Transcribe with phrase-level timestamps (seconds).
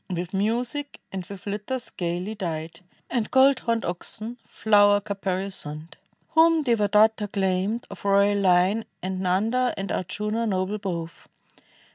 [0.09, 4.37] With music, and with litters gayly dight, And gold homed oxcd.
[4.43, 5.93] flower caparisoned.
[6.29, 8.85] Whom Devadatta claimed, of royal hne.
[9.03, 11.27] And Xanda and Ardjuna, noble both.